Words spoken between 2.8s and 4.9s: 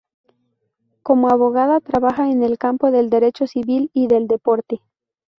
del derecho civil y del deporte.